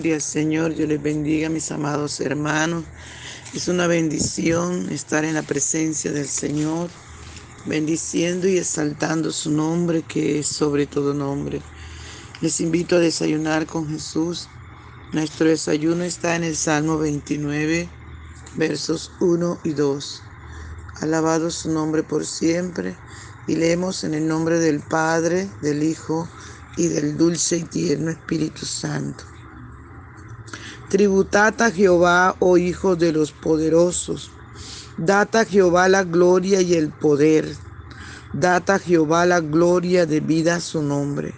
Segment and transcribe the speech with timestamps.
[0.00, 0.74] gloria al Señor.
[0.74, 2.84] Yo les bendiga, mis amados hermanos.
[3.52, 6.88] Es una bendición estar en la presencia del Señor,
[7.66, 11.60] bendiciendo y exaltando su nombre, que es sobre todo nombre.
[12.40, 14.48] Les invito a desayunar con Jesús.
[15.12, 17.86] Nuestro desayuno está en el Salmo 29,
[18.56, 20.22] versos 1 y 2.
[21.02, 22.96] Alabado su nombre por siempre.
[23.46, 26.26] Y leemos en el nombre del Padre, del Hijo
[26.78, 29.29] y del dulce y tierno Espíritu Santo.
[30.90, 34.32] Tributad a Jehová, oh hijos de los poderosos.
[34.96, 37.56] Dad a Jehová la gloria y el poder.
[38.32, 41.32] Dad a Jehová la gloria debida a su nombre.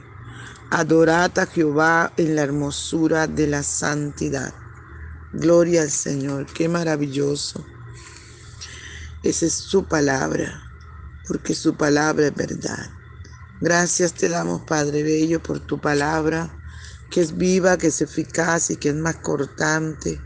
[0.71, 4.55] Adorad a Jehová en la hermosura de la santidad.
[5.33, 7.67] Gloria al Señor, qué maravilloso.
[9.23, 10.63] Esa es su palabra,
[11.29, 12.97] porque su palabra es verdad.
[13.61, 16.62] Gracias te damos, Padre Bello, por tu palabra,
[17.13, 20.19] que es viva, que es eficaz y que es más cortante,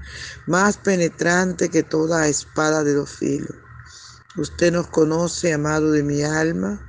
[0.47, 3.57] más penetrante que toda espada de dos filos.
[4.37, 6.81] Usted nos conoce, amado de mi alma,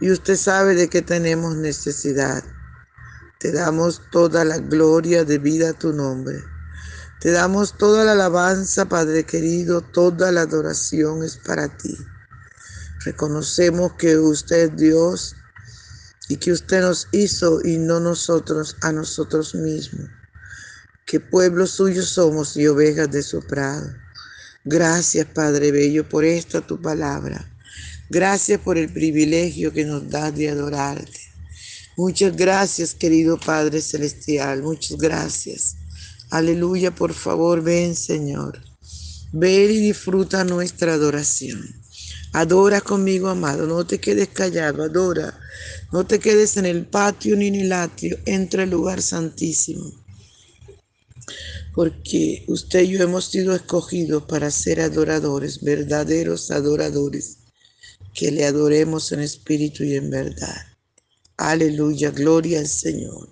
[0.00, 2.44] y usted sabe de qué tenemos necesidad.
[3.40, 6.44] Te damos toda la gloria debida a tu nombre.
[7.20, 11.96] Te damos toda la alabanza, Padre querido, toda la adoración es para ti.
[13.04, 15.36] Reconocemos que usted es Dios
[16.28, 20.08] y que usted nos hizo y no nosotros a nosotros mismos,
[21.06, 23.92] que pueblo suyo somos y ovejas de su prado.
[24.64, 27.50] Gracias, Padre Bello, por esta tu palabra.
[28.10, 31.20] Gracias por el privilegio que nos das de adorarte.
[31.96, 34.62] Muchas gracias, querido Padre Celestial.
[34.62, 35.76] Muchas gracias.
[36.30, 38.60] Aleluya, por favor, ven, Señor.
[39.32, 41.62] Ven y disfruta nuestra adoración.
[42.32, 43.66] Adora conmigo, amado.
[43.66, 45.38] No te quedes callado, adora.
[45.90, 48.18] No te quedes en el patio ni en el atrio.
[48.26, 49.90] Entra al lugar santísimo.
[51.74, 57.38] Porque usted y yo hemos sido escogidos para ser adoradores, verdaderos adoradores.
[58.12, 60.66] Que le adoremos en espíritu y en verdad.
[61.36, 63.28] Aleluya, gloria al Señor.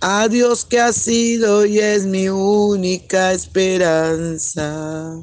[0.00, 5.22] a Dios que ha sido y es mi única esperanza.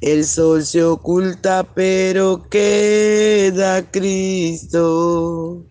[0.00, 5.66] El sol se oculta, pero queda Cristo,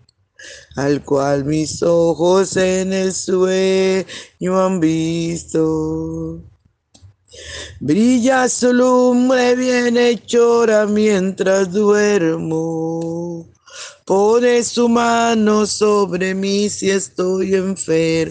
[0.76, 6.42] al cual mis ojos en el sueño han visto.
[7.80, 13.48] Brilla su lumbre bien hechora mientras duermo.
[14.04, 18.30] Pone su mano sobre mí si estoy enfermo.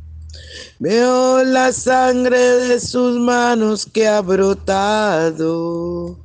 [0.83, 6.17] Veo la sangre de sus manos que ha brotado.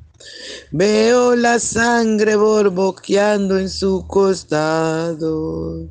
[0.70, 5.90] Veo la sangre borboqueando en su costado.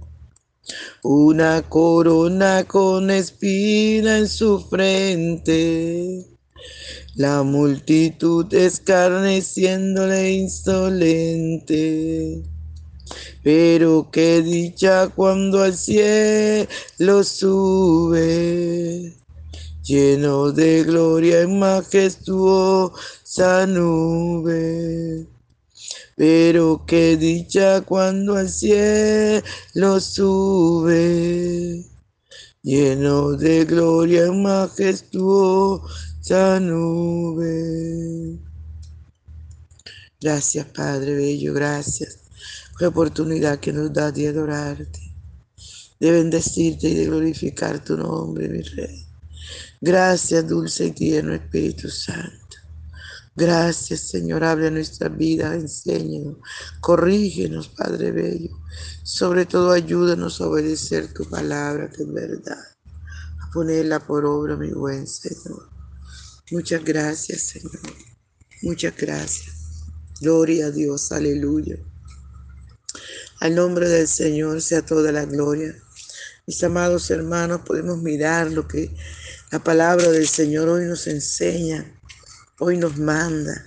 [1.04, 6.26] Una corona con espina en su frente.
[7.14, 11.76] La multitud escarneciéndole insolente.
[13.44, 19.14] Pero qué dicha cuando al cielo sube,
[19.84, 22.98] lleno de gloria y majestuosa
[23.68, 25.28] nube.
[26.16, 31.86] Pero qué dicha cuando al cielo sube,
[32.64, 35.90] lleno de gloria y majestuosa
[36.60, 38.40] nube.
[40.20, 42.25] Gracias, Padre Bello, gracias
[42.84, 45.16] oportunidad que nos da de adorarte,
[46.00, 49.06] de bendecirte y de glorificar tu nombre, mi Rey.
[49.80, 52.58] Gracias, dulce y tierno Espíritu Santo.
[53.36, 56.38] Gracias, Señor, abre nuestra vida, enséñanos,
[56.80, 58.58] corrígenos, Padre Bello.
[59.04, 62.64] Sobre todo, ayúdanos a obedecer tu palabra, que es verdad,
[63.42, 65.70] a ponerla por obra, mi buen Señor.
[66.52, 67.80] Muchas gracias, Señor.
[68.62, 69.84] Muchas gracias.
[70.22, 71.78] Gloria a Dios, aleluya.
[73.42, 75.76] Al nombre del Señor sea toda la gloria.
[76.48, 78.96] Mis amados hermanos, podemos mirar lo que
[79.52, 82.00] la palabra del Señor hoy nos enseña,
[82.60, 83.66] hoy nos manda.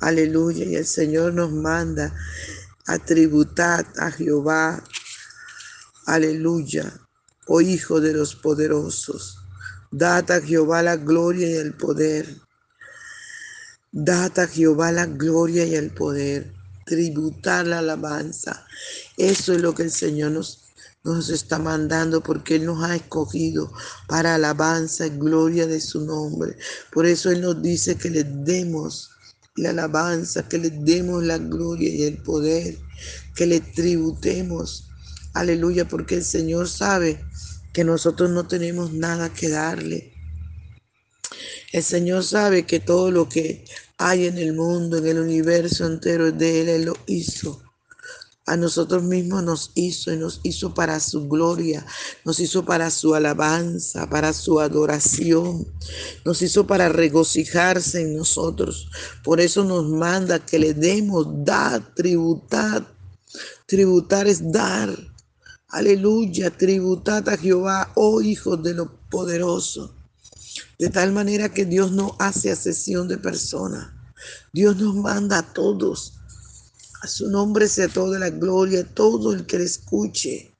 [0.00, 0.64] Aleluya.
[0.64, 2.14] Y el Señor nos manda
[2.86, 4.82] a tributar a Jehová.
[6.06, 6.90] Aleluya.
[7.46, 9.38] Oh Hijo de los poderosos.
[9.90, 12.26] Data a Jehová la gloria y el poder.
[13.92, 16.59] Data a Jehová la gloria y el poder
[16.90, 18.66] tributar la alabanza.
[19.16, 20.64] Eso es lo que el Señor nos,
[21.04, 23.72] nos está mandando porque Él nos ha escogido
[24.08, 26.56] para alabanza y gloria de su nombre.
[26.92, 29.10] Por eso Él nos dice que le demos
[29.54, 32.76] la alabanza, que le demos la gloria y el poder,
[33.36, 34.88] que le tributemos.
[35.32, 37.24] Aleluya, porque el Señor sabe
[37.72, 40.12] que nosotros no tenemos nada que darle.
[41.72, 43.64] El Señor sabe que todo lo que
[44.02, 47.62] hay en el mundo, en el universo entero de Él, Él lo hizo.
[48.46, 51.84] A nosotros mismos nos hizo y nos hizo para su gloria,
[52.24, 55.66] nos hizo para su alabanza, para su adoración,
[56.24, 58.88] nos hizo para regocijarse en nosotros.
[59.22, 62.90] Por eso nos manda que le demos, dar, tributar.
[63.66, 64.96] Tributar es dar.
[65.68, 69.94] Aleluya, tributad a Jehová, oh hijos de lo poderoso.
[70.78, 73.90] De tal manera que Dios no hace asesión de personas.
[74.52, 76.14] Dios nos manda a todos.
[77.02, 80.54] A su nombre sea toda la gloria, a todo el que le escuche,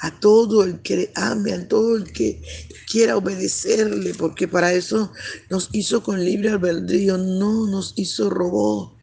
[0.00, 2.42] a todo el que le ame, a todo el que
[2.90, 5.12] quiera obedecerle, porque para eso
[5.48, 8.98] nos hizo con libre albedrío, no nos hizo robot.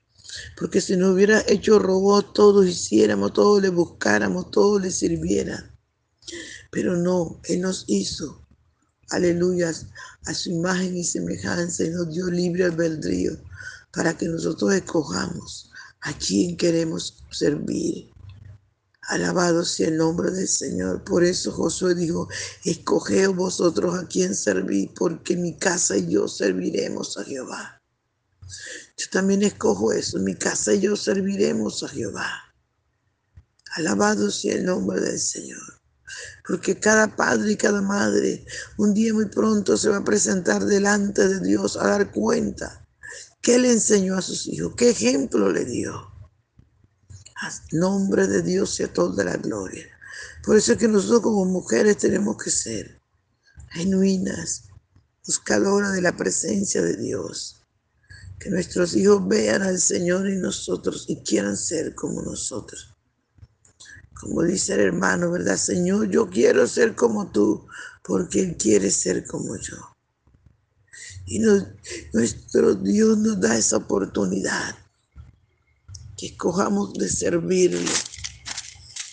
[0.60, 5.74] Porque si nos hubiera hecho robot, todos hiciéramos, todos le buscáramos, todos le sirviera.
[6.70, 8.47] Pero no, Él nos hizo
[9.10, 9.74] aleluya,
[10.26, 13.38] a su imagen y semejanza y nos dio libre albedrío
[13.94, 18.12] para que nosotros escojamos a quien queremos servir.
[19.10, 21.04] Alabado sea el nombre del Señor.
[21.06, 22.28] Por eso Josué dijo,
[22.66, 27.82] escogeos vosotros a quien servir, porque mi casa y yo serviremos a Jehová.
[28.98, 32.30] Yo también escojo eso, mi casa y yo serviremos a Jehová.
[33.76, 35.77] Alabado sea el nombre del Señor
[36.48, 38.46] porque cada padre y cada madre
[38.78, 42.88] un día muy pronto se va a presentar delante de Dios a dar cuenta
[43.42, 45.94] qué le enseñó a sus hijos, qué ejemplo le dio.
[47.40, 49.86] A nombre de Dios sea toda la gloria.
[50.44, 53.02] Por eso es que nosotros como mujeres tenemos que ser
[53.70, 54.64] genuinas,
[55.26, 57.62] buscadoras de la presencia de Dios.
[58.40, 62.97] Que nuestros hijos vean al Señor y nosotros y quieran ser como nosotros.
[64.20, 65.58] Como dice el hermano, ¿verdad?
[65.58, 67.68] Señor, yo quiero ser como tú,
[68.04, 69.78] porque Él quiere ser como yo.
[71.26, 71.40] Y
[72.14, 74.76] nuestro Dios nos da esa oportunidad,
[76.18, 77.92] que escojamos de servirle.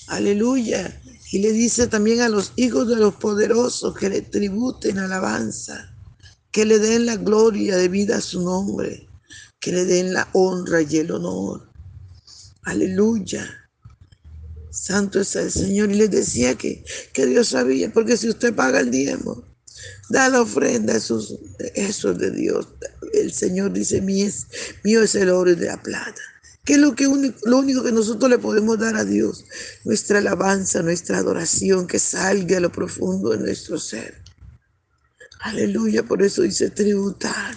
[0.06, 1.00] Aleluya.
[1.32, 5.92] Y le dice también a los hijos de los poderosos que le tributen alabanza,
[6.52, 9.08] que le den la gloria de vida a su nombre,
[9.58, 11.68] que le den la honra y el honor.
[12.62, 13.63] Aleluya.
[14.74, 15.90] Santo es el Señor.
[15.90, 19.44] Y les decía que, que Dios sabía, porque si usted paga el diezmo,
[20.08, 21.20] da la ofrenda, eso,
[21.74, 22.66] eso de Dios.
[23.12, 24.46] El Señor dice, mío es,
[24.82, 26.20] mío es el oro y de la plata.
[26.64, 29.44] ¿Qué es lo, que lo único que nosotros le podemos dar a Dios?
[29.84, 34.22] Nuestra alabanza, nuestra adoración que salga a lo profundo de nuestro ser.
[35.40, 37.54] Aleluya, por eso dice tributad.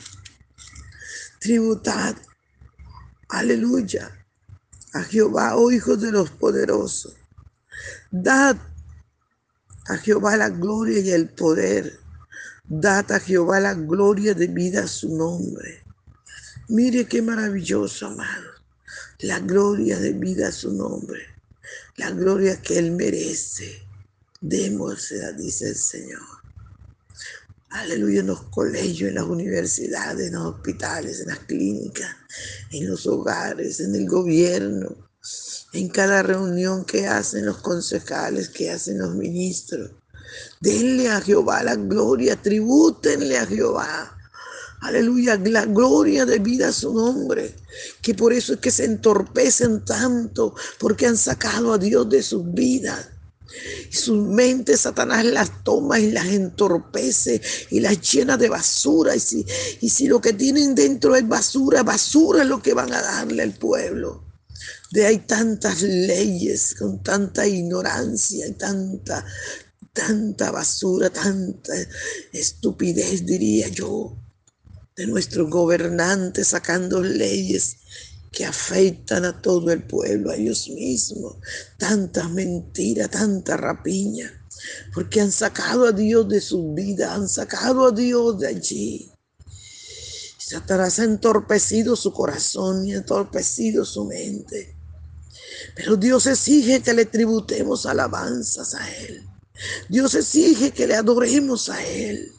[1.40, 2.16] Tributad.
[3.30, 4.27] Aleluya.
[4.98, 7.16] A Jehová, oh hijos de los poderosos.
[8.10, 8.58] Dad
[9.86, 12.00] a Jehová la gloria y el poder.
[12.68, 15.84] Dad a Jehová la gloria de vida a su nombre.
[16.70, 18.50] Mire qué maravilloso, amado.
[19.20, 21.22] La gloria de vida a su nombre.
[21.98, 23.84] La gloria que Él merece.
[24.42, 26.24] Démosela, dice el Señor.
[27.70, 32.17] Aleluya, en los colegios, en las universidades, en los hospitales, en las clínicas,
[32.72, 34.96] en los hogares, en el gobierno,
[35.74, 39.92] en cada reunión que hacen los concejales, que hacen los ministros.
[40.60, 44.14] Denle a Jehová la gloria, tribútenle a Jehová.
[44.82, 47.56] Aleluya, la gloria de vida a su nombre.
[48.02, 52.54] Que por eso es que se entorpecen tanto, porque han sacado a Dios de sus
[52.54, 53.10] vidas.
[53.92, 59.16] Y sus mentes Satanás las toma y las entorpece y las llena de basura.
[59.16, 59.46] Y si,
[59.82, 63.44] y si lo que tienen dentro es basura, basura es lo que van a darle
[63.44, 64.24] al pueblo.
[64.92, 69.25] De hay tantas leyes con tanta ignorancia y tanta,
[69.94, 71.74] tanta basura, tanta
[72.32, 74.18] estupidez, diría yo,
[74.96, 77.77] de nuestros gobernantes sacando leyes
[78.38, 81.38] que afectan a todo el pueblo, a ellos mismos.
[81.79, 84.32] Tanta mentira, tanta rapiña,
[84.94, 89.12] porque han sacado a Dios de su vida, han sacado a Dios de allí.
[90.38, 94.75] Satanás ha entorpecido su corazón y ha entorpecido su mente.
[95.75, 99.27] Pero Dios exige que le tributemos alabanzas a Él.
[99.89, 102.32] Dios exige que le adoremos a Él.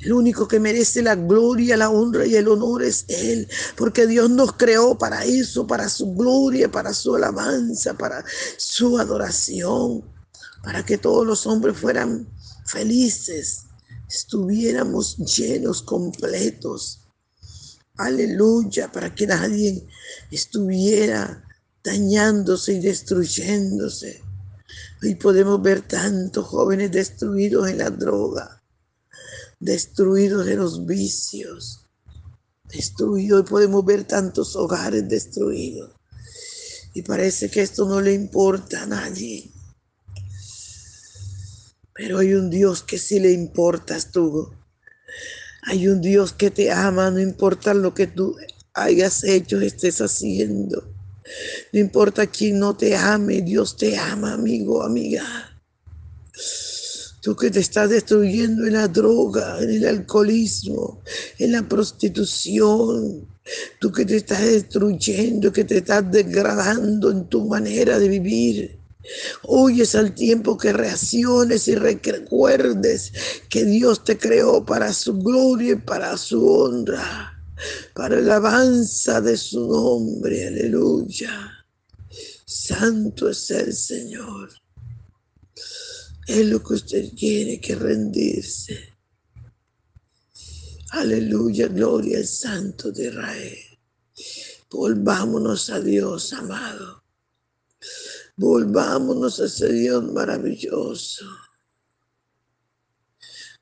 [0.00, 4.30] El único que merece la gloria, la honra y el honor es Él, porque Dios
[4.30, 8.24] nos creó para eso, para su gloria, para su alabanza, para
[8.56, 10.04] su adoración,
[10.62, 12.28] para que todos los hombres fueran
[12.64, 13.64] felices,
[14.08, 17.00] estuviéramos llenos, completos.
[17.96, 19.84] Aleluya, para que nadie
[20.30, 21.44] estuviera
[21.82, 24.22] dañándose y destruyéndose.
[25.02, 28.58] Hoy podemos ver tantos jóvenes destruidos en la droga
[29.60, 31.84] destruidos de los vicios,
[32.64, 33.44] destruidos.
[33.44, 35.92] Y podemos ver tantos hogares destruidos.
[36.94, 39.50] Y parece que esto no le importa a nadie.
[41.94, 44.52] Pero hay un Dios que sí le importas tú.
[45.62, 48.36] Hay un Dios que te ama, no importa lo que tú
[48.72, 50.94] hayas hecho, estés haciendo.
[51.72, 55.57] No importa quién no te ame, Dios te ama, amigo, amiga.
[57.28, 61.02] Tú que te estás destruyendo en la droga, en el alcoholismo,
[61.38, 63.28] en la prostitución.
[63.78, 68.78] Tú que te estás destruyendo, que te estás degradando en tu manera de vivir.
[69.42, 73.12] Hoy es el tiempo que reacciones y recuerdes
[73.50, 77.44] que Dios te creó para su gloria y para su honra,
[77.92, 80.46] para la alabanza de su nombre.
[80.46, 81.30] Aleluya.
[82.46, 84.48] Santo es el Señor.
[86.28, 88.98] Es lo que usted quiere que rendirse.
[90.90, 93.58] Aleluya, gloria al Santo de Israel.
[94.70, 97.02] Volvámonos a Dios, amado.
[98.36, 101.24] Volvámonos a ese Dios maravilloso.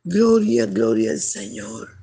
[0.02, 1.96] Gloria, gloria al Señor.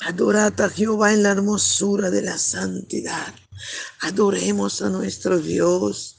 [0.00, 3.34] Adorad a Jehová en la hermosura de la santidad.
[4.00, 6.18] Adoremos a nuestro Dios.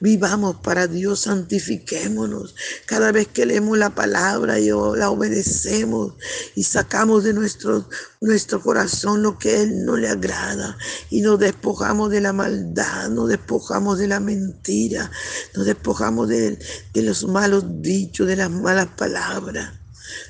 [0.00, 2.54] Vivamos para Dios, santifiquémonos.
[2.86, 6.14] Cada vez que leemos la palabra y la obedecemos
[6.54, 7.88] y sacamos de nuestro,
[8.20, 10.78] nuestro corazón lo que a Él no le agrada
[11.10, 15.10] y nos despojamos de la maldad, nos despojamos de la mentira,
[15.54, 16.58] nos despojamos de,
[16.94, 19.74] de los malos dichos, de las malas palabras.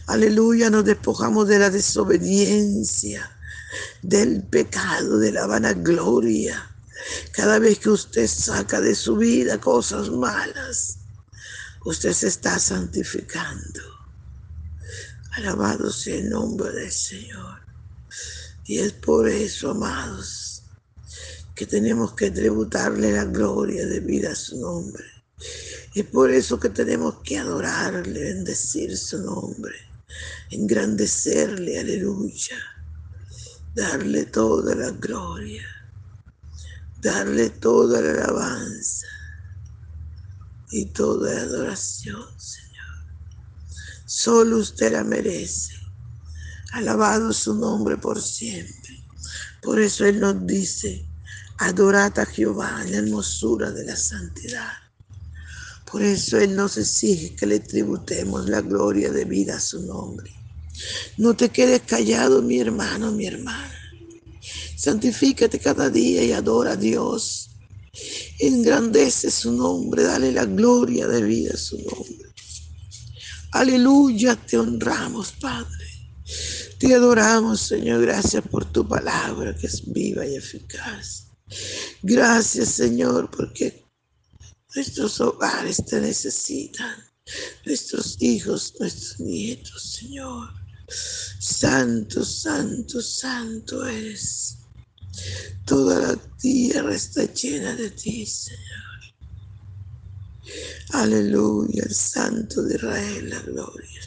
[0.07, 3.31] Aleluya, nos despojamos de la desobediencia,
[4.03, 6.70] del pecado, de la vanagloria
[7.33, 10.99] cada vez que usted saca de su vida cosas malas,
[11.85, 13.81] usted se está santificando.
[15.33, 17.61] Alabado sea el nombre del Señor.
[18.65, 20.63] Y es por eso, amados,
[21.55, 25.05] que tenemos que tributarle la gloria de vida a su nombre.
[25.95, 29.75] Es por eso que tenemos que adorarle, bendecir su nombre,
[30.51, 32.59] engrandecerle, aleluya,
[33.75, 35.80] darle toda la gloria
[37.01, 39.07] darle toda la alabanza
[40.71, 42.71] y toda la adoración, Señor.
[44.07, 45.75] Solo usted la merece.
[46.73, 49.05] Alabado su nombre por siempre.
[49.63, 51.07] Por eso Él nos dice,
[51.59, 54.73] adorad a Jehová en la hermosura de la santidad.
[55.91, 60.33] Por eso Él nos exige que le tributemos la gloria de vida a su nombre.
[61.17, 63.80] No te quedes callado, mi hermano, mi hermana.
[64.81, 67.51] Santifícate cada día y adora a Dios.
[68.39, 72.31] Engrandece su nombre, dale la gloria de vida a su nombre.
[73.53, 75.87] Aleluya, te honramos, Padre.
[76.79, 78.01] Te adoramos, Señor.
[78.01, 81.27] Gracias por tu palabra que es viva y eficaz.
[82.01, 83.85] Gracias, Señor, porque
[84.75, 86.97] nuestros hogares te necesitan.
[87.67, 90.49] Nuestros hijos, nuestros nietos, Señor.
[91.39, 94.60] Santo, santo, santo eres.
[95.65, 98.61] Toda la tierra está llena de ti, Señor.
[100.93, 104.01] Aleluya, el Santo de Israel, la gloria.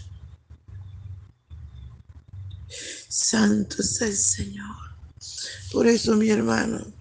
[3.08, 4.76] Santo es el Señor.
[5.72, 6.94] Por eso, mi hermano,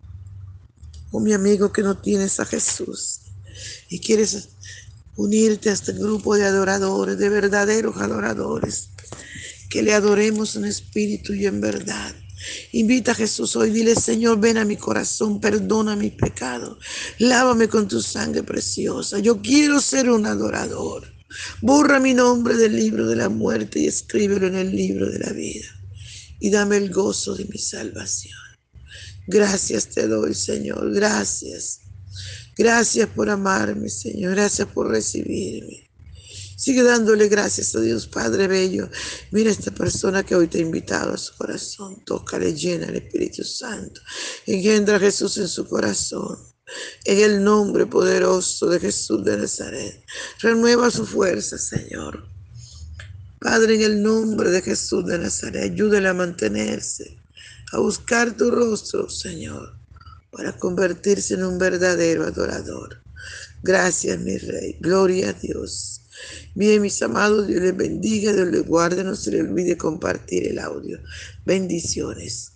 [1.11, 3.21] o mi amigo que no tienes a Jesús
[3.89, 4.51] y quieres
[5.17, 8.91] unirte a este grupo de adoradores, de verdaderos adoradores,
[9.69, 12.15] que le adoremos en espíritu y en verdad.
[12.73, 16.79] Invita a Jesús hoy, dile Señor, ven a mi corazón, perdona mi pecado,
[17.19, 19.19] lávame con tu sangre preciosa.
[19.19, 21.13] Yo quiero ser un adorador.
[21.61, 25.33] Borra mi nombre del libro de la muerte y escríbelo en el libro de la
[25.33, 25.67] vida.
[26.41, 28.39] Y dame el gozo de mi salvación.
[29.27, 30.93] Gracias te doy, Señor.
[30.93, 31.81] Gracias.
[32.57, 34.33] Gracias por amarme, Señor.
[34.33, 35.92] Gracias por recibirme.
[36.63, 38.89] Sigue dándole gracias a Dios Padre Bello.
[39.33, 42.05] Mira esta persona que hoy te ha invitado a su corazón.
[42.05, 44.01] Tócale, llena el Espíritu Santo.
[44.47, 46.39] Engendra a Jesús en su corazón.
[47.05, 50.05] En el nombre poderoso de Jesús de Nazaret.
[50.41, 52.29] Renueva su fuerza, Señor.
[53.41, 57.19] Padre, en el nombre de Jesús de Nazaret, ayúdale a mantenerse,
[57.73, 59.75] a buscar tu rostro, Señor,
[60.31, 63.03] para convertirse en un verdadero adorador.
[63.65, 64.77] Gracias, mi Rey.
[64.79, 66.02] Gloria a Dios.
[66.55, 70.59] Bien, mis amados, Dios les bendiga, Dios les guarde, no se les olvide compartir el
[70.59, 70.99] audio.
[71.45, 72.52] Bendiciones.